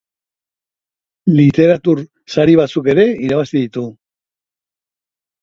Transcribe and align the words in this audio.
Literatur 1.39 2.01
sari 2.37 2.57
batzuk 2.61 2.91
ere 2.95 3.05
irabazi 3.27 3.55
ditu. 3.61 3.87